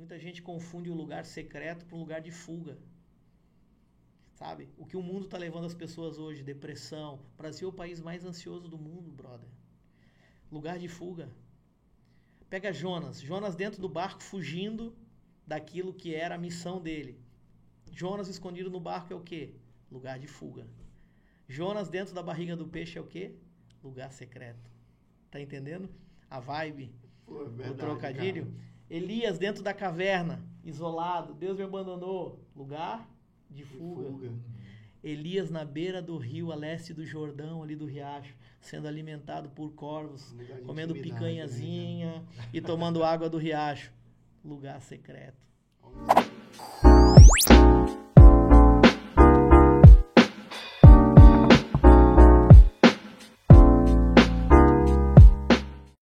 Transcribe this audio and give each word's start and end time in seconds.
Muita 0.00 0.18
gente 0.18 0.40
confunde 0.40 0.88
o 0.88 0.94
lugar 0.94 1.26
secreto 1.26 1.84
para 1.84 1.94
um 1.94 2.00
lugar 2.00 2.22
de 2.22 2.30
fuga. 2.30 2.78
Sabe? 4.32 4.70
O 4.78 4.86
que 4.86 4.96
o 4.96 5.02
mundo 5.02 5.26
está 5.26 5.36
levando 5.36 5.66
as 5.66 5.74
pessoas 5.74 6.18
hoje, 6.18 6.42
depressão. 6.42 7.20
O 7.34 7.36
Brasil 7.36 7.68
é 7.68 7.70
o 7.70 7.74
país 7.74 8.00
mais 8.00 8.24
ansioso 8.24 8.66
do 8.66 8.78
mundo, 8.78 9.12
brother. 9.12 9.50
Lugar 10.50 10.78
de 10.78 10.88
fuga. 10.88 11.28
Pega 12.48 12.72
Jonas. 12.72 13.20
Jonas 13.20 13.54
dentro 13.54 13.78
do 13.78 13.90
barco 13.90 14.22
fugindo 14.22 14.96
daquilo 15.46 15.92
que 15.92 16.14
era 16.14 16.36
a 16.36 16.38
missão 16.38 16.80
dele. 16.80 17.20
Jonas 17.92 18.26
escondido 18.26 18.70
no 18.70 18.80
barco 18.80 19.12
é 19.12 19.16
o 19.16 19.20
quê? 19.20 19.52
Lugar 19.92 20.18
de 20.18 20.26
fuga. 20.26 20.66
Jonas 21.46 21.90
dentro 21.90 22.14
da 22.14 22.22
barriga 22.22 22.56
do 22.56 22.66
peixe 22.66 22.96
é 22.96 23.02
o 23.02 23.06
quê? 23.06 23.34
Lugar 23.84 24.10
secreto. 24.12 24.70
Tá 25.30 25.38
entendendo? 25.38 25.90
A 26.30 26.40
vibe, 26.40 26.90
Pô, 27.26 27.42
é 27.42 27.48
verdade, 27.50 27.70
o 27.70 27.74
trocadilho. 27.74 28.46
cara. 28.46 28.69
Elias 28.90 29.38
dentro 29.38 29.62
da 29.62 29.72
caverna, 29.72 30.42
isolado. 30.64 31.32
Deus 31.32 31.56
me 31.56 31.62
abandonou. 31.62 32.44
Lugar 32.56 33.08
de 33.48 33.64
fuga. 33.64 34.10
fuga. 34.10 34.32
Elias 35.02 35.50
na 35.50 35.64
beira 35.64 36.02
do 36.02 36.18
rio, 36.18 36.52
a 36.52 36.54
leste 36.54 36.92
do 36.92 37.06
Jordão, 37.06 37.62
ali 37.62 37.74
do 37.74 37.86
riacho, 37.86 38.34
sendo 38.60 38.86
alimentado 38.86 39.48
por 39.50 39.70
corvos, 39.70 40.34
comendo 40.66 40.94
intimidade, 40.94 41.20
picanhazinha 41.20 42.22
e 42.52 42.60
tomando 42.60 43.02
água 43.02 43.30
do 43.30 43.38
riacho. 43.38 43.92
Lugar 44.44 44.80
secreto. 44.82 45.46
né? 45.82 46.19